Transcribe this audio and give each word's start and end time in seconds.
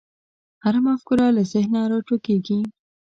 هره 0.63 0.79
مفکوره 0.87 1.25
له 1.35 1.43
ذهنه 1.53 1.79
راټوکېږي. 1.91 2.59